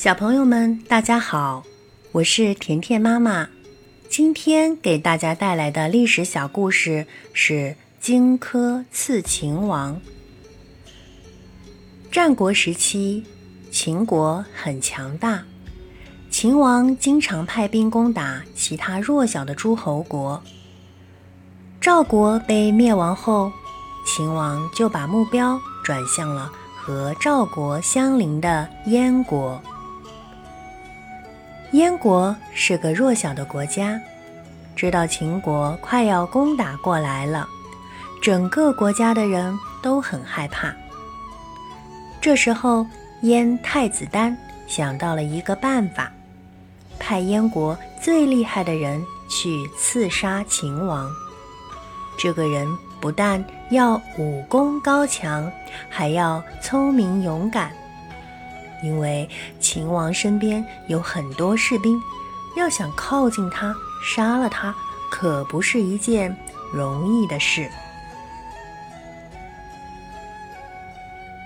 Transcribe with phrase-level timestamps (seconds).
[0.00, 1.62] 小朋友们，大家好，
[2.12, 3.50] 我是甜甜妈妈。
[4.08, 10.00] 今天给大家带来的历史小故事是荆轲刺秦王。
[12.10, 13.24] 战国时期，
[13.70, 15.42] 秦国很强大，
[16.30, 20.42] 秦王经常派兵攻打其他弱小的诸侯国。
[21.78, 23.52] 赵国被灭亡后，
[24.06, 29.62] 秦王就把目标转向了和赵国相邻的燕国。
[31.72, 34.00] 燕国是个弱小的国家，
[34.74, 37.46] 知道秦国快要攻打过来了，
[38.20, 40.74] 整个国家的人都很害怕。
[42.20, 42.84] 这时候，
[43.22, 46.10] 燕太子丹想到了一个办法，
[46.98, 51.08] 派燕国最厉害的人去刺杀秦王。
[52.18, 52.68] 这个人
[53.00, 55.50] 不但要武功高强，
[55.88, 57.70] 还要聪明勇敢。
[58.82, 59.28] 因为
[59.58, 62.00] 秦王身边有很多士兵，
[62.56, 64.74] 要想靠近他、杀了他，
[65.10, 66.34] 可不是一件
[66.72, 67.68] 容易的事。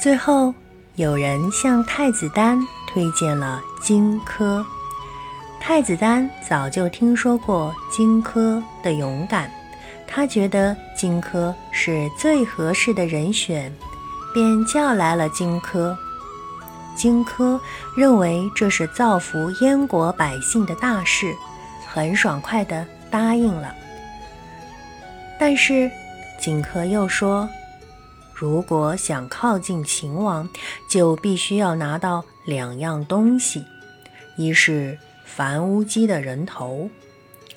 [0.00, 0.54] 最后，
[0.96, 2.58] 有人向太子丹
[2.88, 4.64] 推荐了荆轲。
[5.60, 9.50] 太子丹早就听说过荆轲的勇敢，
[10.06, 13.70] 他觉得荆轲是最合适的人选，
[14.32, 15.94] 便叫来了荆轲。
[16.96, 17.58] 荆轲
[17.96, 21.34] 认为这是造福燕国百姓的大事，
[21.86, 23.74] 很爽快地答应了。
[25.38, 25.90] 但是
[26.38, 27.48] 荆轲又说，
[28.34, 30.48] 如果想靠近秦王，
[30.88, 33.64] 就必须要拿到两样东西：
[34.36, 36.90] 一是樊乌鸡的人头，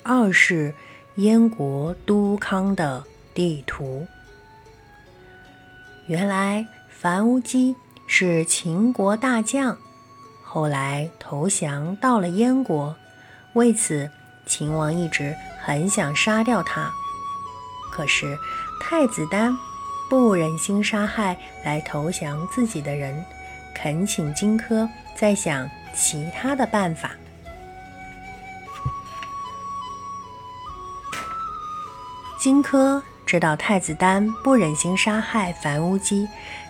[0.02, 0.74] 二是
[1.16, 4.06] 燕国都康的地图。
[6.06, 7.76] 原来樊乌鸡。
[8.06, 9.76] 是秦国大将，
[10.42, 12.94] 后来投降到了燕国，
[13.54, 14.08] 为此
[14.46, 16.90] 秦王一直很想杀掉他。
[17.90, 18.38] 可是
[18.80, 19.56] 太子丹
[20.08, 23.24] 不忍心杀害来投降自己的人，
[23.74, 27.12] 恳请荆轲再想其他的办法。
[32.38, 36.28] 荆轲知道太子丹不忍心杀害樊乌鸡。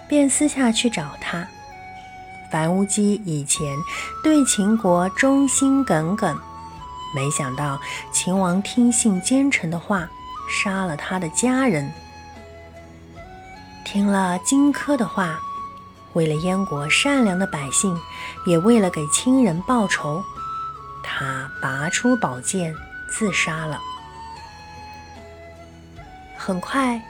[0.08, 1.46] 便私下去找他。
[2.50, 3.76] 樊乌鸡以前
[4.22, 6.38] 对秦国忠心耿耿，
[7.14, 7.80] 没想到
[8.12, 10.08] 秦王听信奸臣的话，
[10.48, 11.92] 杀了他的家人。
[13.84, 15.38] 听了荆轲的话，
[16.12, 17.96] 为了燕国善良的百姓，
[18.46, 20.22] 也为了给亲人报仇，
[21.02, 22.74] 他拔出宝剑
[23.10, 23.80] 自杀了。
[26.36, 27.00] 很快。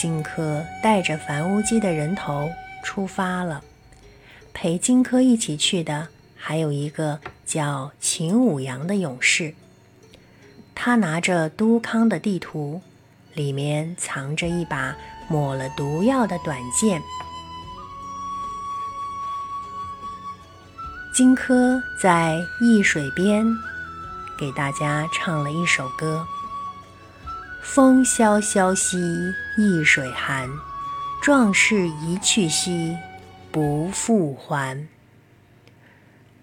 [0.00, 2.50] 荆轲带着樊乌鸡的人头
[2.82, 3.62] 出发了，
[4.54, 9.54] 陪荆轲一起去的还有一个叫秦舞阳的勇士。
[10.74, 12.80] 他拿着都康的地图，
[13.34, 14.96] 里面藏着一把
[15.28, 17.02] 抹了毒药的短剑。
[21.14, 23.44] 荆轲在易水边
[24.38, 26.26] 给大家唱了一首歌。
[27.62, 28.96] 风萧萧兮
[29.60, 30.48] 易水寒，
[31.20, 32.96] 壮士一去兮
[33.52, 34.88] 不复还。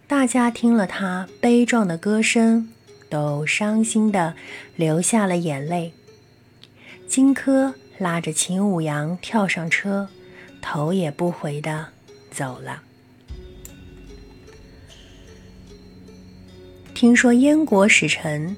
[0.05, 2.69] 大家听了他悲壮的歌声，
[3.09, 4.35] 都伤心的
[4.75, 5.93] 流下了眼泪。
[7.07, 10.09] 荆轲拉着秦舞阳跳上车，
[10.61, 11.87] 头也不回的
[12.29, 12.83] 走了。
[16.93, 18.55] 听说燕国使臣。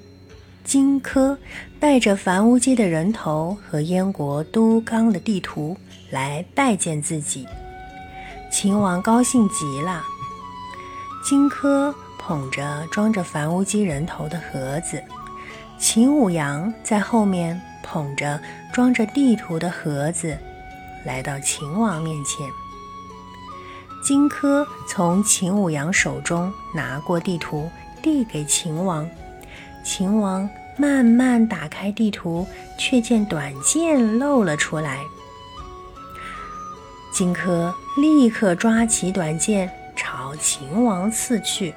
[0.69, 1.35] 荆轲
[1.79, 5.75] 带着樊乌鸡的人头和燕国都康的地图
[6.11, 7.47] 来拜见自己，
[8.51, 10.03] 秦王高兴极了。
[11.25, 15.03] 荆轲捧着装着樊乌鸡人头的盒子，
[15.79, 18.39] 秦舞阳在后面捧着
[18.71, 20.37] 装着地图的盒子，
[21.03, 22.47] 来到秦王面前。
[24.03, 27.67] 荆轲从秦舞阳手中拿过地图，
[28.03, 29.09] 递给秦王。
[29.81, 30.47] 秦王
[30.79, 32.47] 慢慢打开地图，
[32.77, 35.01] 却见短剑露了出来。
[37.11, 41.73] 荆轲立刻抓起短剑朝秦王刺去，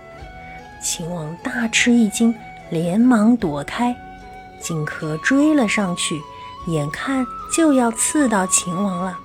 [0.80, 2.32] 秦王大吃一惊，
[2.70, 3.92] 连忙躲开。
[4.60, 6.20] 荆轲追了上去，
[6.68, 9.18] 眼看就要刺到秦王了。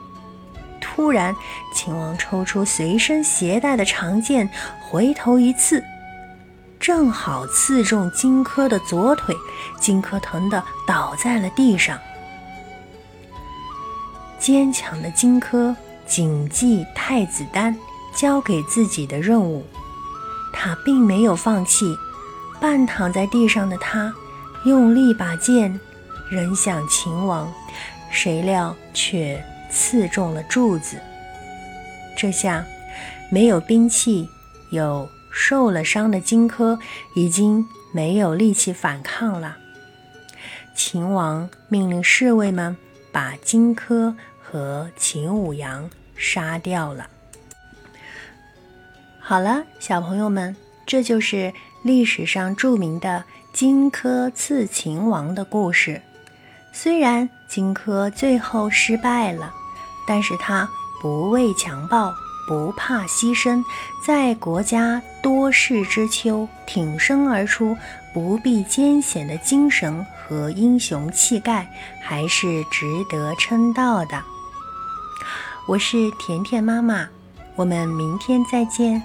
[0.81, 1.35] 突然，
[1.75, 4.50] 秦王抽出随身携带的长剑，
[4.81, 5.83] 回头一刺。
[6.79, 9.35] 正好刺中荆轲的左腿，
[9.79, 11.97] 荆轲疼得倒在了地上。
[14.39, 15.75] 坚强的荆轲
[16.06, 17.75] 谨记太子丹
[18.15, 19.65] 交给自己的任务，
[20.53, 21.97] 他并没有放弃，
[22.62, 24.13] 半躺在地上的他，
[24.63, 25.77] 用力把剑
[26.30, 27.51] 扔向秦王，
[28.09, 30.97] 谁料却刺中了柱子。
[32.15, 32.63] 这下，
[33.30, 34.30] 没有兵器，
[34.69, 36.79] 有受了伤的荆轲
[37.13, 39.57] 已经没有力气反抗了。
[40.75, 42.75] 秦王命令侍卫们
[43.11, 47.07] 把荆轲和秦舞阳杀掉了。
[49.19, 50.55] 好了，小朋友们，
[50.87, 51.53] 这就是
[51.83, 53.23] 历史上著名的
[53.53, 56.01] 荆轲刺秦王的故事。
[56.73, 59.53] 虽然荆轲最后失败了，
[60.07, 60.67] 但是他。
[60.99, 62.11] 不畏强暴，
[62.47, 63.63] 不怕牺牲，
[64.01, 67.75] 在国家多事之秋挺身而出，
[68.13, 71.67] 不避艰险的精神和英雄气概，
[72.01, 74.23] 还是值得称道的。
[75.67, 77.07] 我是甜甜妈妈，
[77.57, 79.03] 我们明天再见。